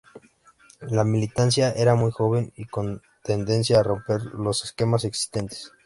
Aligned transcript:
La 0.89 1.03
militancia 1.03 1.73
era 1.73 1.93
muy 1.93 2.09
joven 2.09 2.51
y 2.55 2.65
con 2.65 3.03
tendencia 3.21 3.79
a 3.79 3.83
romper 3.83 4.19
los 4.33 4.63
esquemas 4.63 5.05
existentes. 5.05 5.71